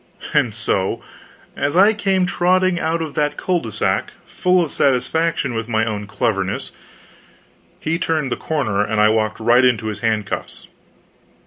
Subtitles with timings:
[0.33, 1.03] And so,
[1.55, 5.85] as I came trotting out of that cul de sac, full of satisfaction with my
[5.85, 6.71] own cleverness,
[7.79, 10.67] he turned the corner and I walked right into his handcuffs.